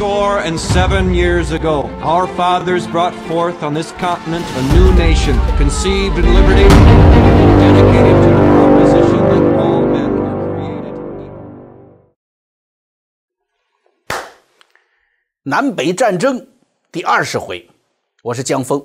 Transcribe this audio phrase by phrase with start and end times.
[0.00, 5.38] score and seven years ago, our fathers brought forth on this continent a new nation,
[5.58, 6.66] conceived in liberty,
[7.60, 11.28] dedicated to the proposition that all men are created equal.
[15.42, 16.46] 南北战争
[16.90, 17.68] 第二十回，
[18.22, 18.82] 我是江峰。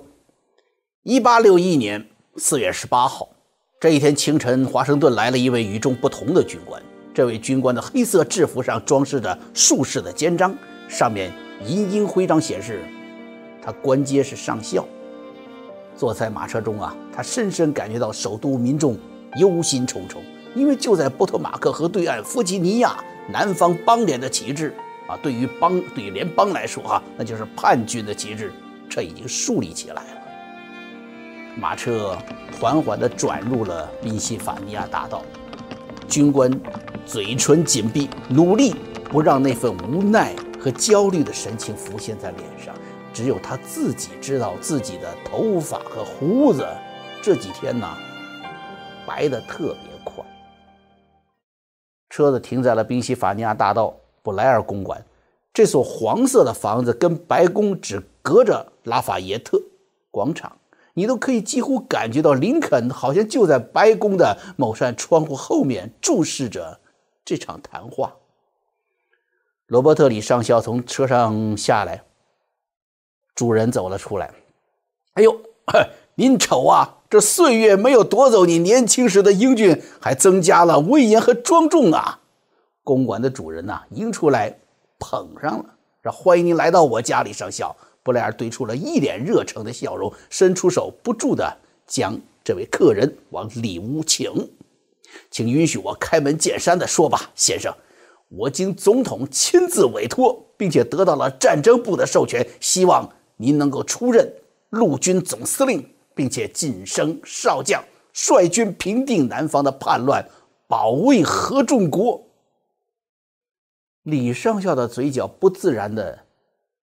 [1.03, 2.05] 一八六一年
[2.35, 3.29] 四月十八号，
[3.79, 6.83] 这一天清晨，华盛顿来了一位与众不同的军官。
[7.13, 10.53] 这位军官的黑色制服上装饰着术士的肩章，
[10.87, 11.31] 上面
[11.65, 12.81] 银鹰徽章显示
[13.61, 14.85] 他官阶是上校。
[15.95, 18.97] 坐在马车中啊，他深深感觉到首都民众
[19.39, 20.17] 忧心忡忡，
[20.53, 22.97] 因为就在波托马克河对岸弗吉尼亚，
[23.31, 24.73] 南方邦联的旗帜
[25.07, 28.51] 啊，对于邦对于联邦来说哈，那就是叛军的旗帜，
[28.89, 30.21] 这已经树立起来了。
[31.57, 32.17] 马车
[32.59, 35.21] 缓缓地转入了宾夕法尼亚大道，
[36.07, 36.51] 军官。
[37.05, 38.73] 嘴唇紧闭，努力
[39.11, 40.33] 不让那份无奈
[40.65, 42.73] 和焦虑的神情浮现在脸上。
[43.13, 46.67] 只有他自己知道，自己的头发和胡子
[47.21, 47.87] 这几天呢，
[49.05, 50.25] 白的特别快。
[52.09, 55.05] 车子停在了宾夕法尼亚大道布莱尔公馆，
[55.53, 59.61] 这所黄色的房子跟白宫只隔着拉法耶特
[60.09, 60.57] 广场。
[60.95, 66.79] 你都可以几乎感觉到林肯好像就在白宫的某扇窗户后面注视着。
[67.23, 68.15] 这场谈话，
[69.67, 72.03] 罗伯特里上校从车上下来，
[73.33, 74.31] 主人走了出来。
[75.13, 75.41] 哎呦，
[76.13, 82.19] 您瞅啊，这岁月没有夺走你年轻时的英俊，还增加了威严和庄重啊！
[82.83, 84.55] 公馆的主人呐，迎出来
[84.99, 85.65] 捧上了，
[86.03, 91.57] 说：“欢迎您来到我家里，上校。”布莱尔堆出了一脸热诚的笑容，伸出手不住的
[91.87, 94.31] 将这位客人往里屋请。
[95.31, 97.73] 请允许我开门见山的说吧，先生，
[98.27, 104.33] 我经总统亲自委托，并且得到了战争部的授权，希望您能够出任
[104.69, 107.83] 陆军总司令，并且晋升少将，
[108.13, 110.27] 率军平定南方的叛乱，
[110.67, 112.21] 保卫合众国。
[114.03, 116.19] 李上校的嘴角不自然的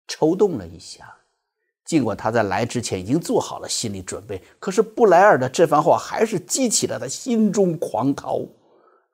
[0.07, 1.15] 抽动了一下。
[1.83, 8.39] 尽管他在来之前已经做好了心理准备，可是布莱尔的这番话还是激起了他心中狂涛。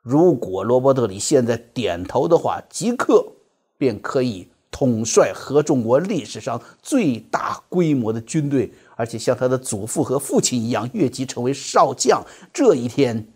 [0.07, 3.29] 如果罗伯特里现在点头的话，即刻
[3.77, 12.23] 便可以统帅合众国历史上最大规模的军队，而且像他的祖父和父亲一样越级成为少将。
[12.53, 13.27] 这一天，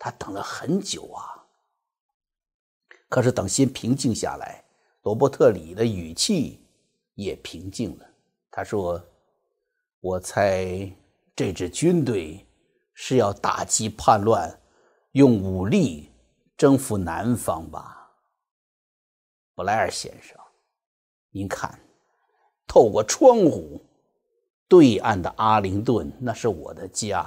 [0.00, 1.46] 他等了很久啊。
[3.08, 4.64] 可是等心平静下来，
[5.02, 6.58] 罗伯特里的语气
[7.14, 8.06] 也平静了。
[8.50, 9.00] 他说
[10.02, 10.90] ：“我猜
[11.36, 12.44] 这支军队
[12.94, 14.59] 是要打击叛乱，
[15.12, 16.08] 用武力
[16.56, 18.10] 征服南方吧，
[19.56, 20.38] 布莱尔先生。
[21.30, 21.80] 您看，
[22.66, 23.80] 透过窗户，
[24.68, 27.26] 对岸的阿灵顿那是我的家。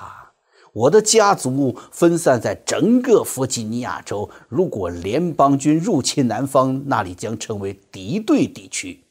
[0.71, 4.29] 我的家族分散在整个弗吉尼亚州。
[4.47, 9.03] 如果联邦军入侵南方，那里将成为敌对地区。”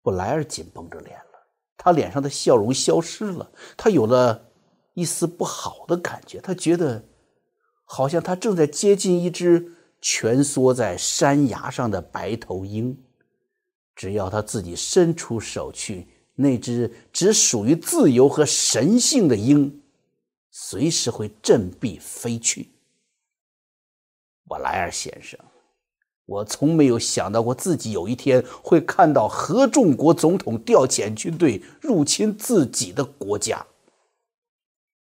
[0.00, 4.50] 布莱尔紧绷着脸了，他脸上的笑容消失了，他有了
[4.94, 7.04] 一丝不好的感觉，他觉得
[7.94, 9.70] 好像他正在接近一只
[10.00, 12.98] 蜷缩在山崖上的白头鹰，
[13.94, 19.82] 只要他自己伸出手去，那只只属于自由和神性的鹰，
[20.50, 22.70] 随时会振臂飞去。
[24.48, 25.38] 布莱尔先生。
[26.24, 33.66] 我从没有想到过自己有一天会看到合众国总统调遣军队入侵自己的国家。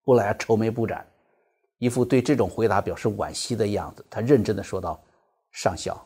[0.04, 1.08] 布莱尔愁眉不展，
[1.78, 4.06] 一副对这种回答表示惋惜的样子。
[4.10, 5.00] 他认真的说道
[5.52, 6.00] ：“上校，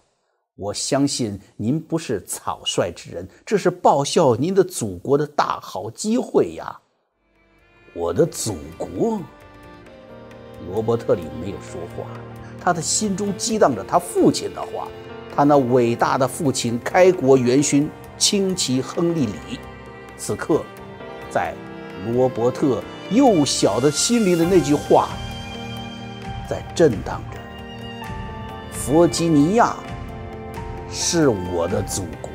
[0.56, 6.80] 我相信您不是草率之人，这是报效您的祖国的大好机会呀。”
[7.94, 9.20] 我的祖国，
[10.68, 12.10] 罗伯特里没有说话。
[12.62, 14.88] 他的心中激荡着他父亲的话，
[15.36, 19.60] 他那伟大的父亲开国元勋轻骑亨利里，
[20.18, 20.62] 此刻，
[21.32, 21.56] 在
[22.14, 25.10] 罗伯特幼小的心灵的那句话，
[26.50, 27.38] 在震荡着。
[28.72, 29.76] 弗吉尼亚
[30.90, 32.32] 是我的祖国。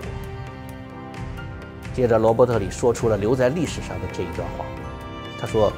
[1.92, 4.64] 接着，罗伯特里说出了留在历史上的这一段话，
[5.40, 5.72] 他说：“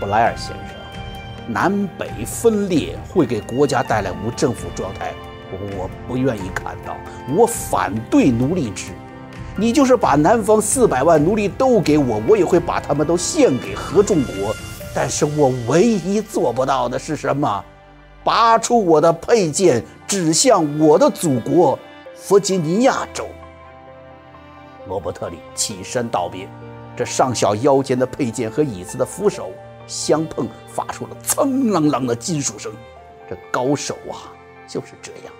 [0.00, 0.76] 布莱尔先生。”
[1.50, 5.14] 南北分裂会给国家带来无政府状态，
[5.50, 6.94] 我不愿意看到，
[7.34, 8.92] 我反对奴隶制。
[9.56, 14.54] 你就是把南方四百万奴隶都给我，我也会把他们都献给合众国。
[15.00, 17.64] 但是我唯一做不到的是什么？
[18.24, 21.78] 拔出我的佩剑，指向我的祖国——
[22.18, 23.24] 弗吉尼亚州。
[24.88, 26.48] 罗伯特里起身道别，
[26.96, 29.52] 这上小腰间的佩剑和椅子的扶手
[29.86, 32.72] 相碰，发出了噌啷啷的金属声。
[33.30, 34.34] 这高手啊，
[34.66, 35.32] 就是这样，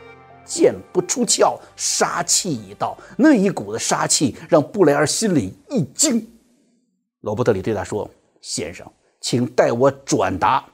[0.44, 2.96] 剑不出鞘，杀气已到。
[3.16, 6.24] 那一股子杀气让布莱尔心里一惊。
[7.22, 8.08] 罗伯特里对他说
[8.40, 8.86] ：“先生，
[9.20, 10.64] 请代我转达，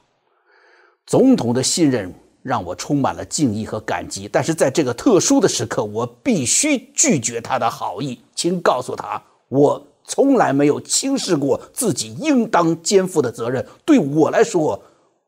[1.05, 4.27] 总统的信任让我充满了敬意和感激。
[4.27, 8.21] 但是在这个特殊的时刻，我必须拒绝他的好意。
[8.35, 13.65] 请告诉他，我从来没有轻视过自己应当肩负的责任。
[13.85, 14.81] 对我来说，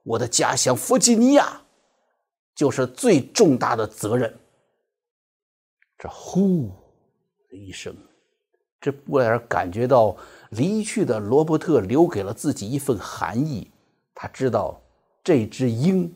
[0.04, 1.62] 我的家乡弗吉尼亚。”
[2.58, 4.36] 就是最重大的责任。
[5.96, 6.72] 这呼
[7.52, 7.96] 的一声，
[8.82, 10.18] 这布莱尔感觉到
[10.50, 13.72] 离去的罗伯特留给了自己一份寒意。
[14.14, 14.82] 他知道
[15.24, 16.14] 这只鹰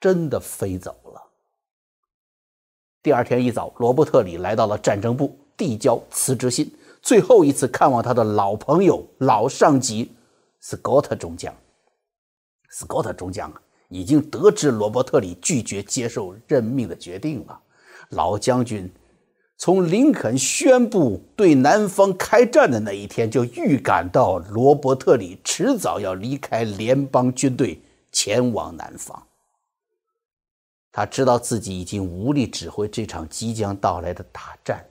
[0.00, 1.22] 真的飞走了。
[3.02, 10.12] 第二天一早，罗伯特里来到了战争部，递交辞职信，最后一次看望他的老朋友、老上级
[10.60, 11.54] 斯科特中将。
[12.70, 13.62] 斯科特中将啊！
[13.88, 17.60] 已经得知罗伯特里拒绝接受任命的决定了。
[18.10, 18.88] 老将军
[19.60, 27.78] 从林肯宣布对南方开战的那一天就预感到罗伯特里迟早要离开联邦军队
[28.10, 29.26] 前往南方。
[30.90, 34.82] 他知道自己已经无力指挥这场即将到来的大战，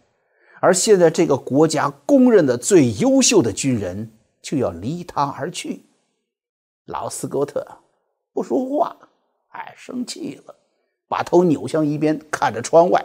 [0.60, 5.84] 而现在这个国家公认的最优秀的军人就要离他而去。
[6.86, 7.66] 老斯科特。
[8.32, 8.96] 不说话，
[9.50, 10.54] 哎，生气了，
[11.08, 13.04] 把头扭向一边，看着窗外。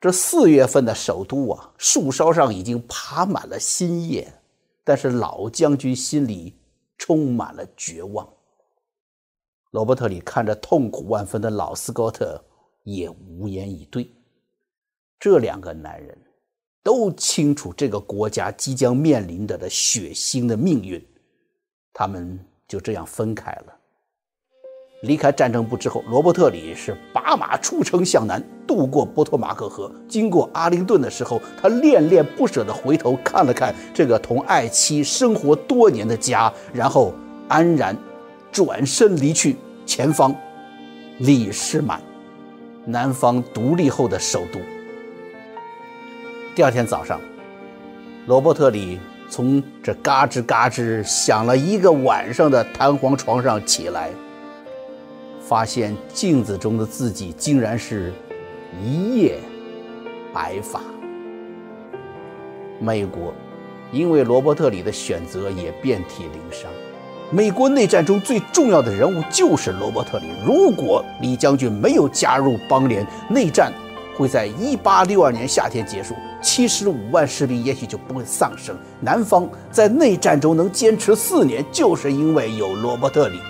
[0.00, 4.32] 这四月份的首都啊，树梢上已经爬满了新叶，
[4.84, 6.54] 但是老将军心里
[6.98, 8.28] 充满了绝望。
[9.70, 12.42] 罗伯特里看着痛苦万分的老斯高特，
[12.84, 14.10] 也无言以对。
[15.18, 16.16] 这两个男人
[16.82, 21.04] 都清楚这个国家即将面临的的血腥的命运，
[21.92, 22.38] 他们
[22.68, 23.75] 就这样分开了。
[25.00, 37.12] 离开战争部之后，罗伯特里是把马出城向南，渡过波托马克河，经过阿灵顿的时候，他恋恋不舍地回头看了看这个同爱妻生活多年的家，然后
[37.48, 37.96] 安然
[38.50, 39.56] 转身离去。
[39.84, 40.34] 前方，
[41.18, 42.00] 李士满，
[42.84, 44.58] 南方独立后的首都。
[46.56, 47.20] 第二天早上，
[48.26, 48.98] 罗伯特里
[49.30, 54.10] 从这嘎吱嘎吱响了一个晚上的弹簧床上起来。
[55.48, 58.12] 发现镜子中的自己竟然是
[58.82, 59.38] 一夜
[60.34, 60.80] 白发。
[62.80, 63.32] 美国
[63.92, 66.68] 因为罗伯特里的选择也遍体鳞伤。
[67.30, 70.26] 美国内战中最重要的人物就是罗伯特里。
[70.44, 73.72] 如果李将军没有加入邦联，内战
[74.16, 78.76] 会在一八六二年夏天结束，七十五万士兵也许就不会丧生。
[79.00, 83.40] 南方在内战中能坚持四年，就是因为有罗伯特里。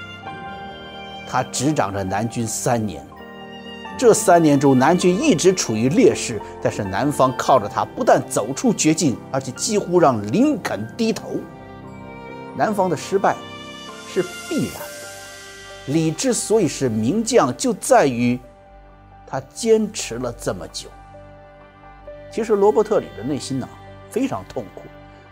[1.29, 3.05] 他执掌着南军三年，
[3.99, 11.33] 这三年中，南军一直处于劣势，但是南方靠着他不但走出绝境，而且几乎让林肯低头。
[12.57, 13.35] 南方的失败
[14.09, 15.93] 是必然的。
[15.93, 18.39] 李之所以是名将，就在于
[19.27, 20.89] 他坚持了这么久。
[22.31, 23.69] 其实罗伯特里的内心呢
[24.11, 24.83] 非常痛苦，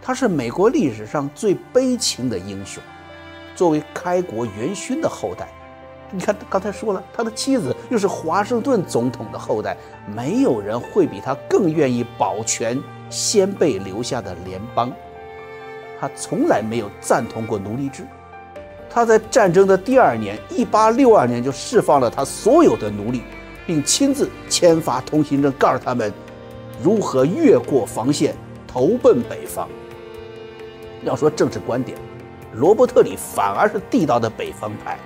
[0.00, 2.82] 他是美国历史上最悲情的英雄，
[3.54, 5.48] 作为开国元勋的后代。
[6.14, 12.80] 你看，刚才说了，他的妻子又是华盛顿总统的后代，没有人会比他更愿意保全
[13.10, 14.92] 先辈留下的联邦。
[15.98, 18.06] 他从来没有赞同过奴隶制。
[18.88, 23.22] 他在战争的第二年，一八六二年就释放了他所有的奴隶，
[23.66, 26.12] 并亲自签发通行证，告诉他们
[26.80, 28.36] 如何越过防线
[28.68, 29.68] 投奔北方。
[31.02, 31.98] 要说政治观点，
[32.52, 34.96] 罗伯特里反而是地道的北方派。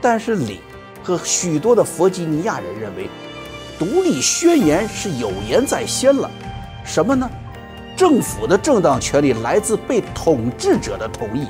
[0.00, 0.60] 但是李
[1.02, 3.08] 和许多的弗吉尼亚人认为，
[3.78, 6.30] 独立宣言是有言在先了。
[6.84, 7.28] 什么呢？
[7.96, 11.48] 政府的正当权利来自被统治者的同意。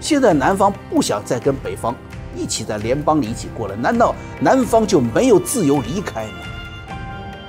[0.00, 1.94] 现在南方不想再跟北方
[2.36, 6.96] 一起在联邦里一起过了，难道南方就没有自由离开吗？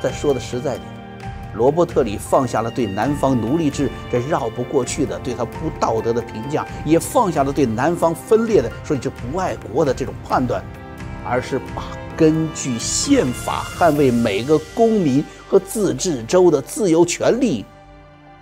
[0.02, 1.01] 再说的实在点。
[1.54, 10.64] 罗伯特里放下了对南方奴隶制这绕不过去的、对他不道德的评价，也放下了对南方分裂的说你这不爱国的这种判断，
[11.26, 11.84] 而是把
[12.16, 17.66] 根据宪法捍卫每个公民和自治州的自由权利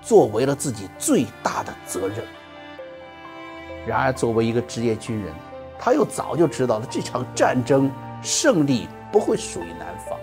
[0.01, 2.17] 作为了自己最大的责任。
[3.87, 5.33] 然而，作为一个职业军人，
[5.79, 7.89] 他又早就知道了这场战争
[8.21, 10.19] 胜利不会属于南方，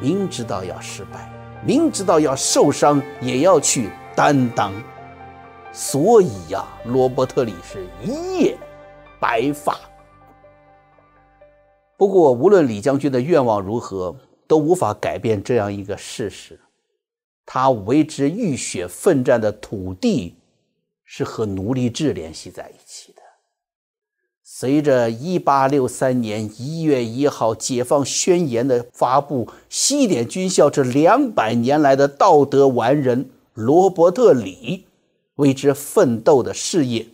[0.00, 1.30] 明知道要失败。
[1.66, 4.72] 明知道要受伤也要去担当。
[5.72, 8.56] 所以呀，罗伯特里是一夜
[9.18, 9.78] 白发。
[11.96, 14.14] 不过，无论李将军的愿望如何，
[14.46, 16.60] 都无法改变这样一个事实：
[17.46, 20.36] 他为之浴血奋战的土地，
[21.04, 23.13] 是和奴隶制联系在一起。
[24.64, 34.86] 随着1863年1月1号解放宣言的发布，西点军校这两百年来的道德完人罗伯特里
[35.34, 37.06] 为之奋斗的事业，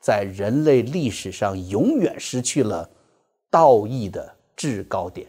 [0.00, 2.88] 在人类历史上永远失去了。
[3.50, 5.26] 道义的制高点。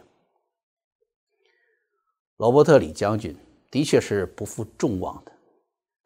[2.36, 3.36] 罗伯特·李将军
[3.72, 5.32] 的确是不负众望的，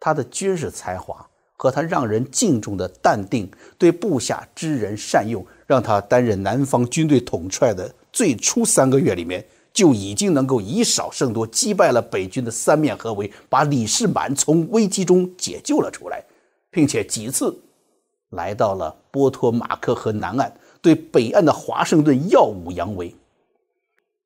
[0.01, 16.25] 他的军事才华和他让人敬重的淡定，对部下知人善用，让他担任南方军队统帅的最初三个月里面，就已经能够以少胜多，击败了北军的三面合围，把李世满从危机中解救了出来，
[16.71, 17.55] 并且几次
[18.31, 20.51] 来到了波托马克河南岸。
[20.81, 23.15] 对北岸的华盛顿耀武扬威，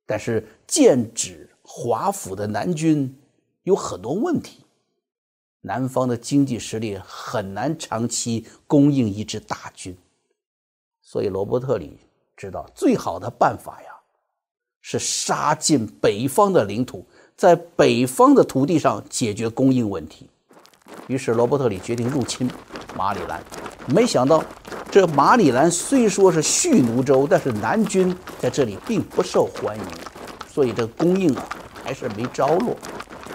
[0.06, 3.12] 但是剑指华府的南军
[3.64, 4.58] 有很多问题。
[5.62, 9.96] 南方的经济实力很难长期供应一支大军，
[11.02, 11.98] 所以罗伯特里
[12.36, 13.90] 知道最好的办法呀，
[14.80, 17.04] 是杀进北方的领土，
[17.36, 20.30] 在北方的土地上解决供应问题。
[21.08, 22.48] 于是罗伯特里决定入侵
[22.96, 23.42] 马里兰，
[23.88, 24.42] 没想到。
[24.90, 29.84] 这马里兰虽说是蓄奴州，但是南军在这里并不受欢迎，
[30.46, 31.48] 所以这供应啊
[31.82, 32.76] 还是没着落。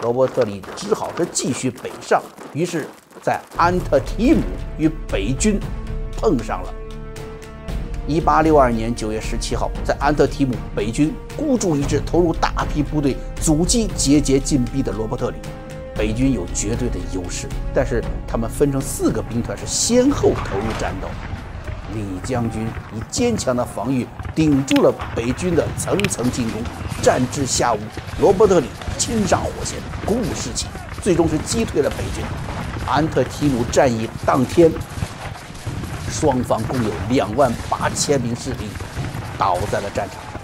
[0.03, 2.21] 罗伯特里只好是继续北上，
[2.53, 2.87] 于是，
[3.23, 4.43] 在安特提姆
[4.77, 5.59] 与北军
[6.15, 6.73] 碰上了。
[8.07, 15.35] 一八六二年九月十七号，在安特提姆，北军孤注一掷，投入大批部队阻击节节进逼的罗伯特里。
[15.93, 21.09] 北军有绝对的优势，但是他们分成四个兵团，是先后投入战斗。
[21.93, 26.61] 李将军以坚强的防御顶住了北军的层层进攻，
[27.01, 27.79] 战至下午，
[28.21, 30.67] 罗伯特里亲上火线，鼓舞士气，
[31.01, 32.23] 最终是击退了北军。
[32.87, 34.71] 安特提姆战役当天，
[36.09, 38.67] 双方共有两万八千名士兵
[39.37, 40.41] 倒在了战场上，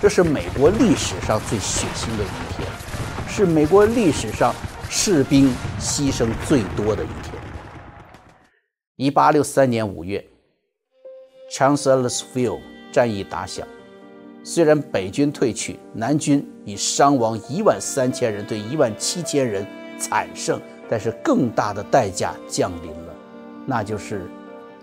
[0.00, 2.68] 这是美国历史上最血腥的一天，
[3.28, 4.54] 是美国历史上
[4.88, 7.34] 士兵牺牲最多的一天。
[8.96, 10.24] 一八六三年五月。
[11.52, 12.58] Chancellorsville
[12.90, 13.64] 战役打响，
[14.42, 19.64] 虽然北军退去，南军以伤亡一万三千人对一万七千人
[19.96, 23.14] 惨胜，但是更大的代价降临了，
[23.66, 24.26] 那就是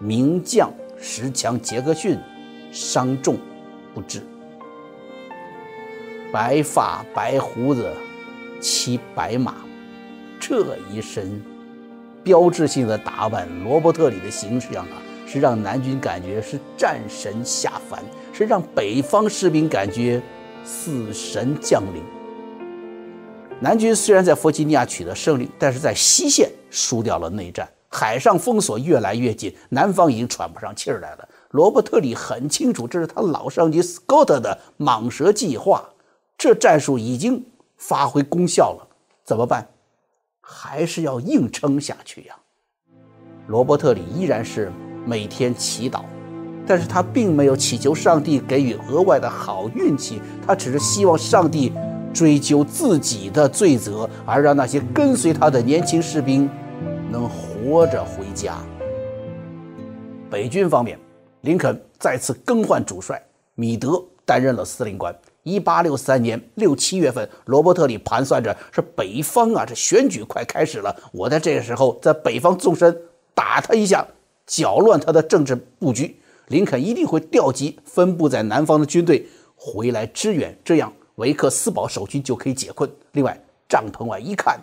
[0.01, 2.17] 名将十强杰克逊
[2.71, 3.37] 伤重
[3.93, 4.21] 不治。
[6.31, 7.93] 白发白胡子
[8.59, 9.55] 骑白马，
[10.39, 11.41] 这一身
[12.23, 15.01] 标志性的打扮，罗伯特里的形象啊！
[15.27, 18.03] 是让南军感觉是战神下凡，
[18.33, 20.21] 是让北方士兵感觉
[20.65, 22.03] 死神降临。
[23.61, 31.29] 南军虽然在弗吉尼亚取得胜利，但是在西线输掉了内战，海上封锁越来越紧，南方已经喘不上气儿来了。
[31.51, 35.83] 罗伯特里很清楚，这是他老上级斯科特的蟒蛇计划，
[36.37, 37.45] 这战术已经
[37.77, 38.87] 发挥功效了，
[39.23, 39.67] 怎么办？
[40.39, 42.35] 还是要硬撑下去呀。
[43.47, 44.71] 罗伯特里依然是。
[45.03, 46.03] 每天祈祷，
[46.67, 51.73] 但是他并没有祈求上帝给予额外的好运气，他只是希望上帝
[52.13, 56.47] 追究自己的罪责，而让那些跟随他的年轻士兵
[57.09, 57.27] 能
[57.63, 58.57] 活着回家。
[60.29, 60.97] 北军方面，
[61.41, 63.21] 林肯再次更换主帅，
[63.53, 65.15] 米德担任了司令官。
[65.43, 72.99] 一八六三年六七月份，罗伯特里盘算着是北方啊，这选举快开始了，我在这个时候在北方纵深
[73.35, 74.05] 打他一下。
[74.47, 79.25] 搅乱他的政治布局，林肯一定会调集分布在南方的军队
[79.55, 82.89] 回来支援，这样维克斯堡守军就可以解困。
[83.13, 83.39] 另外，
[83.69, 84.59] 帐篷外一看，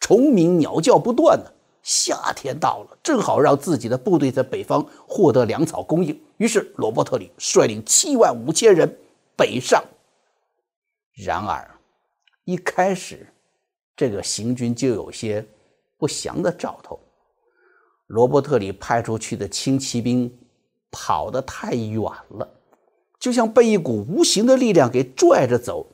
[0.00, 1.44] 虫鸣鸟叫不断呢，
[1.84, 6.18] 夏天到了，正好让自己的部队在北方获得粮草供应。
[6.38, 8.98] 于是，罗伯特里率领七万五千人
[9.36, 9.84] 北上。
[11.12, 11.78] 然而，
[12.44, 13.26] 一开始，
[13.94, 15.46] 这个行军就有些
[15.98, 16.98] 不祥的兆头。
[18.06, 20.34] 罗伯特里派出去的轻骑兵
[20.90, 22.48] 跑得太远了，
[23.20, 25.86] 就像被一股无形的力量给拽着走。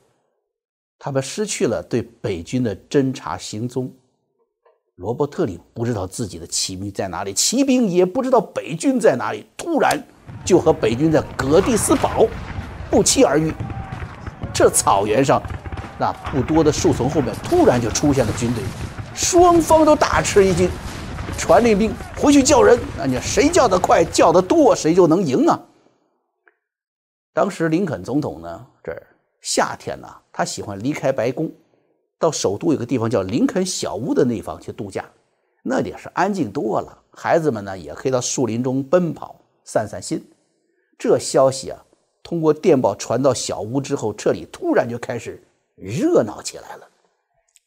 [0.97, 3.93] 他们失去了对北军的侦察行踪。
[5.01, 9.43] 罗伯特里不知道自己的骑兵在哪里，骑兵也不知道北军在哪里。
[9.57, 9.99] 突然
[10.45, 12.27] 就和北军在葛蒂斯堡
[12.91, 13.51] 不期而遇。
[14.53, 15.41] 这草原上
[15.97, 18.63] 那不多的树丛后面突然就出现了军队，
[19.15, 20.69] 双方都大吃一惊。
[21.35, 25.59] 传令兵回去叫人，那你谁叫得快、叫得多，谁就能赢啊！
[27.33, 28.95] 当时林肯总统呢，这
[29.41, 31.51] 夏天呢，他喜欢离开白宫，
[32.21, 35.03] 到首都有个地方叫林肯小屋的那方去度假，
[35.63, 39.35] 那里是安静多了，孩子们呢也可以到树林中奔跑、
[39.65, 40.23] 散散心。
[40.99, 41.83] 这消息啊，
[42.21, 45.41] 通过电报传到小屋之后，这里突然就开始
[45.75, 46.87] 热闹起来了。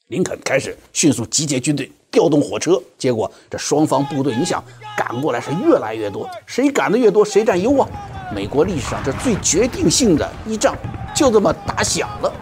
[0.06, 4.62] 林肯开始迅速集结军队，调动火车，结果这双方部队，你想
[4.96, 7.88] 赶过来是越来越多，谁赶得越多，谁占优啊！
[8.32, 10.76] 美国历史上这最决定性的一仗
[11.12, 12.32] 就这么打响了。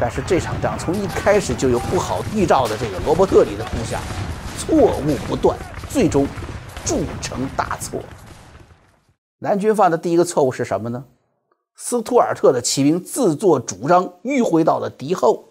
[0.00, 4.00] 但是这场仗从一开始就有不好预兆的这个罗伯特里的部下
[4.56, 5.58] 错误不断，
[5.90, 6.26] 最终
[6.84, 8.00] 铸成大错。
[9.40, 11.04] 南军犯的第一个错误是什么呢？
[11.76, 15.44] 斯图尔特的骑兵自作主张迂回到了敌后。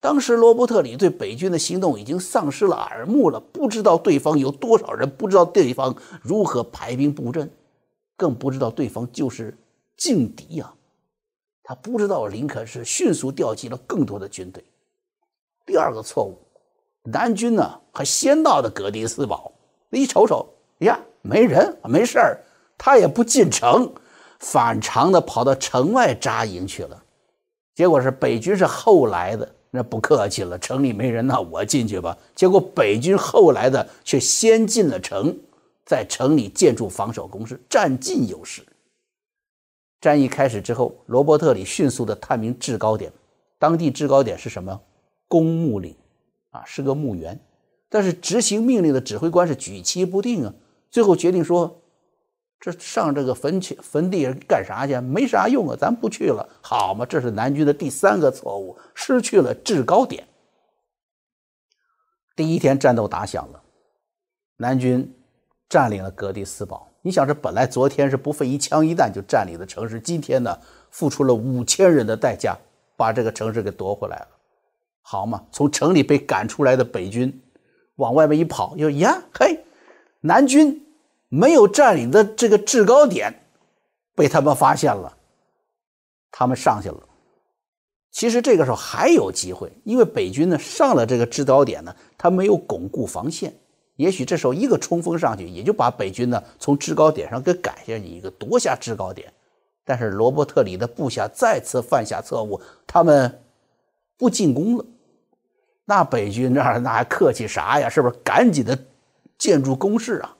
[0.00, 7.48] 当时罗伯特里对北军的行动已经丧失了耳目了，不知道对方有多少人，不知道对方如何排兵布阵，
[8.16, 9.56] 更不知道对方就是
[9.96, 10.72] 劲敌呀。
[11.62, 14.64] 他不知道林肯是迅速调集了更多的军队。
[15.64, 16.38] 第二个错误，
[17.04, 19.52] 南军呢还先到的格迪斯堡，
[19.90, 22.40] 一瞅瞅呀，没人，没事儿，
[22.76, 23.92] 他也不进城，
[24.40, 27.02] 反常的跑到城外扎营去了。
[27.74, 29.48] 结果是北军是后来的。
[29.74, 32.14] 那不客气了，城里没人，那我进去吧。
[32.34, 35.34] 结果北军后来的却先进了城，
[35.86, 38.62] 在城里建筑防守工事，占尽优势。
[40.02, 43.10] 战役开始之后，罗伯特里迅速的探明制高点，
[43.58, 44.82] 当地制高点是什么？
[45.28, 45.96] 公墓岭，
[46.50, 47.40] 啊，是个墓园。
[47.88, 50.54] 但是执行命令的指挥官是举棋不定啊，
[50.90, 51.78] 最后决定说。
[52.64, 55.00] 这上这个坟去坟地干啥去？
[55.00, 57.04] 没啥用啊，咱不去了，好嘛？
[57.04, 60.28] 这是南军的第三个错误，失去了制高点。
[62.36, 63.60] 第一天战斗打响了，
[64.58, 65.12] 南军
[65.68, 66.91] 占领了格迪斯堡。
[67.02, 70.58] 你想，这本来昨天是不费一枪一弹就占领的城市，今天呢，
[70.90, 72.56] 付出了五千人的代价
[72.96, 74.28] 把这个城市给夺回来了，
[75.02, 75.44] 好嘛？
[75.52, 77.42] 从城里被赶出来的北军
[77.96, 79.64] 往外面一跑，就呀嘿，
[80.20, 80.78] 南军。
[81.34, 83.46] 没有占领的这个制高点，
[84.14, 85.16] 被他们发现了，
[86.30, 87.08] 他们上去了。
[88.10, 93.50] 其实这个时候还有机会，因为北军呢上了这个制高点呢，他没有巩固防线，
[93.96, 99.32] 也许这时候一个冲锋上去，也就把北军呢从制高点上给赶下去，一个夺下制高点。
[99.84, 103.40] 但是罗伯特里的部下再次犯下错误，他们
[104.16, 104.84] 不进攻了。
[105.84, 107.88] 那北军那儿那还客气啥呀？
[107.88, 108.78] 是不是赶紧的
[109.36, 110.36] 建筑工事啊？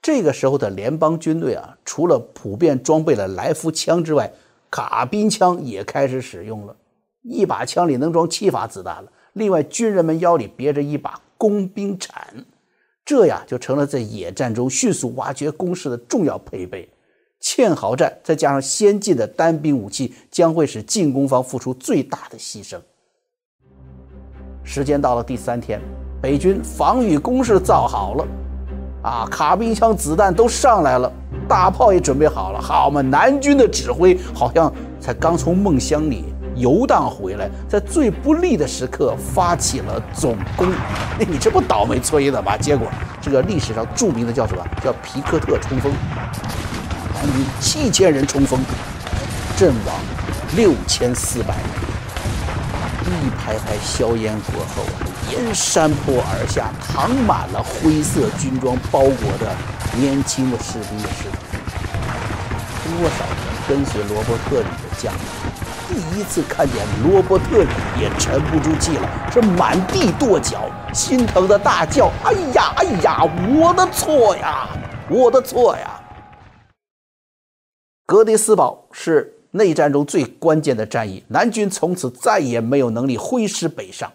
[0.00, 4.32] 这个时候的联邦军队啊，除了普遍装备了来福枪之外，
[4.70, 6.74] 卡宾枪也开始使用了。
[7.22, 9.12] 一把枪里能装七发子弹了。
[9.34, 12.44] 另外，军人们腰里别着一把工兵铲，
[13.06, 16.86] 这呀就成了在野战中迅速挖掘工事的重要配备。
[17.40, 22.76] 堑壕战再加上先进的单兵武器，将会使进攻方付出最大的牺牲。
[24.64, 25.80] 时间到了第三天，
[26.20, 28.26] 北军防御工事造好了。
[29.02, 31.12] 啊，卡宾枪子弹都上来了，
[31.46, 32.60] 大炮也准备好了。
[32.60, 36.24] 好嘛，南军的指挥好像才刚从梦乡里
[36.56, 40.68] 游荡回来，在最不利的时刻发起了总攻。
[41.18, 42.56] 那你这不倒霉催的吗？
[42.56, 42.88] 结果
[43.20, 44.64] 这个历史上著名的叫什么？
[44.82, 45.92] 叫皮克特冲锋。
[47.14, 48.60] 南军七千人冲锋，
[49.56, 49.94] 阵亡
[50.56, 51.64] 六千四百人。
[53.06, 54.82] 一排排硝烟过后，
[55.30, 59.54] 沿山坡而下，躺满了灰色军装包裹的
[59.96, 61.38] 年轻的士兵的尸体。
[62.84, 63.36] 多少人
[63.68, 65.20] 跟随罗伯特里的将领，
[65.96, 67.64] 第一次看见罗伯特
[67.98, 73.24] 也沉不住气了，是满地跺脚，心疼的大叫：“哎呀，哎呀，
[73.58, 74.68] 我的错呀，
[75.08, 75.98] 我的错呀！”
[78.04, 79.32] 格迪斯堡是。
[79.52, 84.12] 内战中最关键的战役，南军从此再也没有能力挥师北上。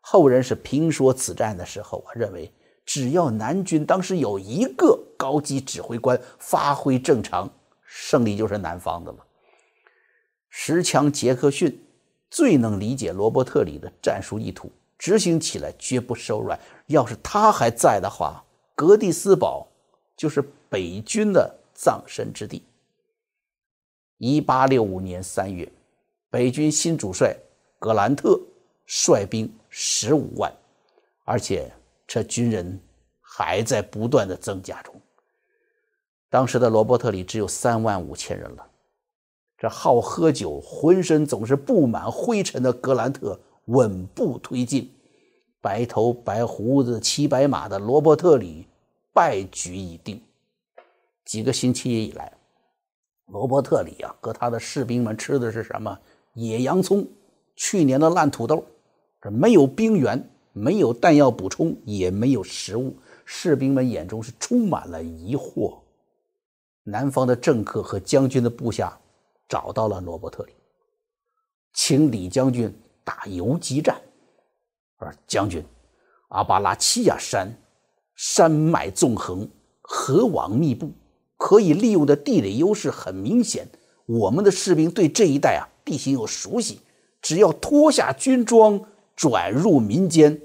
[0.00, 2.52] 后人是评说此战的时候啊，认为
[2.84, 7.48] 只要南军当时有一个高级指挥官发挥正常，
[7.84, 9.18] 胜利就是南方的了。
[10.50, 11.82] 石强杰克逊
[12.28, 16.58] 最能理解罗伯特里的战术意图，执行起来绝不手软。
[16.86, 19.66] 要是他还在的话，格蒂斯堡
[20.16, 22.62] 就是北军的葬身之地。
[24.18, 25.70] 一八六五年三月，
[26.28, 27.34] 北军新主帅
[27.78, 28.38] 格兰特
[28.86, 30.52] 率兵十五万，
[31.24, 31.72] 而且
[32.06, 32.78] 这军人
[33.20, 34.94] 还在不断的增加中。
[36.28, 38.69] 当时的罗伯特里只有三万五千人了，
[39.60, 44.90] 这好喝酒、浑身总是布满灰尘的格兰特稳步推进，
[45.60, 48.66] 白头白胡子、骑白马的罗伯特里
[49.12, 50.18] 败局已定。
[51.26, 52.32] 几个星期以来，
[53.26, 55.98] 罗伯特里啊和他的士兵们吃的是什么？
[56.32, 57.06] 野洋葱，
[57.54, 58.64] 去年的烂土豆。
[59.20, 62.96] 这没有兵源，没有弹药补充，也没有食物，
[63.26, 65.80] 士兵们眼中是充满了疑惑。
[66.82, 68.98] 南方的政客和将军的部下
[69.50, 70.52] 找到了罗伯特里，
[71.74, 72.72] 请李将军
[73.04, 74.00] 打游击战。
[74.96, 75.64] 而将军，
[76.28, 77.48] 阿巴拉契亚山
[78.14, 79.48] 山脉纵横，
[79.80, 80.92] 河网密布，
[81.36, 83.66] 可以利用的地理优势很明显。
[84.06, 86.80] 我们的士兵对这一带啊地形又熟悉，
[87.20, 88.80] 只要脱下军装，
[89.16, 90.40] 转入民间，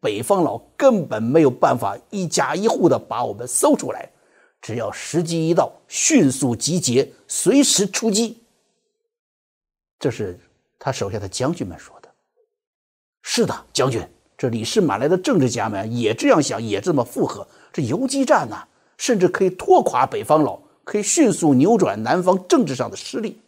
[0.00, 4.10] 北方佬根本没有办法一家一户的把我们搜出来。
[4.60, 8.39] 只要时机一到，迅速集结，随时出击。
[10.00, 10.36] 这是
[10.78, 12.12] 他手下的将军们说的。
[13.22, 14.02] 是的，将军，
[14.36, 17.46] 这李士满来的政治家们也这样想，也这么附和。
[17.72, 18.56] 这游击战呢，
[18.96, 23.40] 甚至可以拖垮北方佬，可以迅速扭转南方政治上的失利。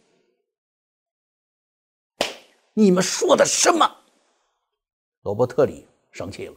[2.75, 3.97] 你们说的什么？
[5.23, 6.55] 罗伯特里生气了，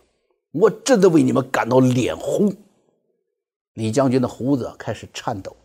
[0.52, 2.54] 我真的为你们感到脸红。
[3.74, 5.56] 李将军的胡子开始颤抖，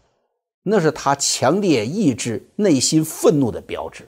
[0.63, 4.08] 那是他强烈意志、内心愤怒的标志。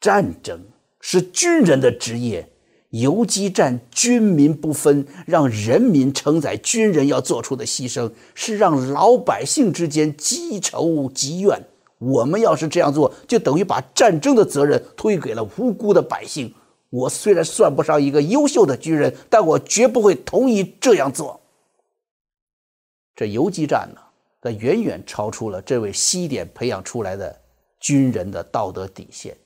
[0.00, 0.60] 战争
[1.00, 2.48] 是军人的职业，
[2.90, 11.66] 游击战军民不分，让人民承载军人要做出的牺牲，是让老百姓之间积仇积怨。
[11.98, 16.54] 我们要是这样做，就等于把战争的责任推给了无辜的百姓。
[16.90, 21.40] 我虽然算不上一个优秀的军人，但我绝不会同意这样做。
[23.16, 24.00] 这游击战呢，
[24.40, 27.36] 它远远超出了这位西点培养出来的
[27.80, 29.36] 军人的道德底线。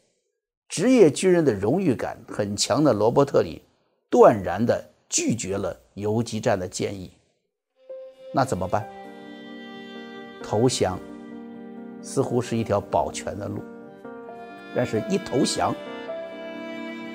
[0.72, 3.60] 职业军人的荣誉感很强的罗伯特里，
[4.08, 7.10] 断然地拒绝了游击战的建议。
[8.32, 8.88] 那怎么办？
[10.42, 10.98] 投降，
[12.00, 13.62] 似乎是一条保全的路。
[14.74, 15.74] 但是，一投降，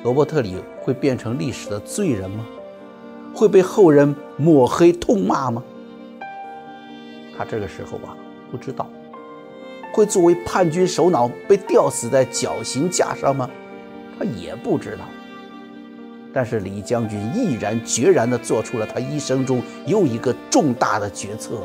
[0.04, 2.46] 罗伯特里会变成历史的罪人吗？
[3.34, 5.64] 会被后人抹黑痛骂吗？
[7.36, 8.16] 他这个时候啊，
[8.52, 8.88] 不知道
[9.94, 13.50] 会作为叛军首脑被吊死在绞刑架上吗？
[14.18, 15.04] 他也不知道。
[16.34, 21.64] 但是李将军毅然决然地做出了他一生中又一个重大的决策，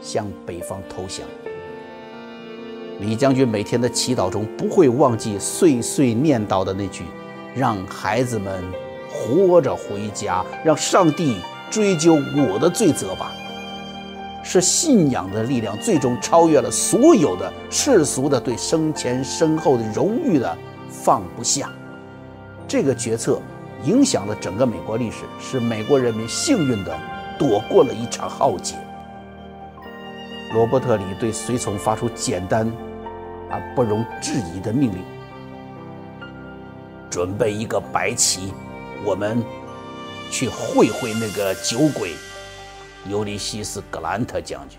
[0.00, 1.26] 向北方投降。
[3.00, 7.02] 李将军每天的祈祷中不会忘记碎碎念叨的那句
[7.56, 8.62] ：“让孩子们
[9.10, 13.32] 活着回家，让上帝追究我的罪责吧。”
[14.42, 20.58] 是信仰的力量，最终超越了所有的世俗的对生前身后的荣誉的
[20.90, 21.70] 放不下。
[22.66, 23.40] 这个决策
[23.84, 26.98] 影响了整个美国历史，使美国人民幸运地
[27.38, 28.74] 躲过了一场浩劫。
[30.54, 32.70] 罗伯特里对随从发出简单
[33.50, 34.98] 而不容置疑的命令：
[37.08, 38.52] 准备一个白旗，
[39.04, 39.42] 我们
[40.30, 42.12] 去会会那个酒鬼。
[43.08, 44.78] 尤利西斯·格兰特将军。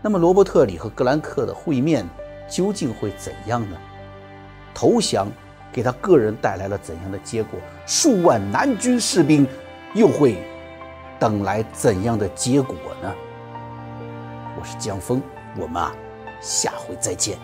[0.00, 2.08] 那么，罗伯特里和格兰特的会面
[2.48, 3.76] 究竟会怎样呢？
[4.72, 5.28] 投降
[5.72, 7.58] 给他个人带来了怎样的结果？
[7.84, 9.46] 数万南军士兵
[9.94, 10.38] 又会
[11.18, 13.12] 等来怎样的结果呢？
[14.58, 15.20] 我是江峰，
[15.56, 15.92] 我们啊，
[16.40, 17.36] 下回再见。